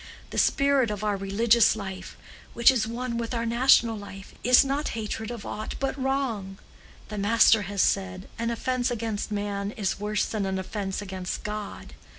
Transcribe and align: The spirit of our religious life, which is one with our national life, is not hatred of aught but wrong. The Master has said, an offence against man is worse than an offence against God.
The 0.31 0.39
spirit 0.39 0.89
of 0.89 1.03
our 1.03 1.15
religious 1.15 1.75
life, 1.75 2.17
which 2.55 2.71
is 2.71 2.87
one 2.87 3.19
with 3.19 3.35
our 3.35 3.45
national 3.45 3.95
life, 3.95 4.33
is 4.43 4.65
not 4.65 4.87
hatred 4.97 5.29
of 5.29 5.45
aught 5.45 5.75
but 5.79 5.95
wrong. 5.95 6.57
The 7.09 7.19
Master 7.19 7.61
has 7.69 7.83
said, 7.83 8.27
an 8.39 8.49
offence 8.49 8.89
against 8.89 9.31
man 9.31 9.69
is 9.73 9.99
worse 9.99 10.25
than 10.25 10.47
an 10.47 10.57
offence 10.57 11.03
against 11.03 11.43
God. 11.43 11.93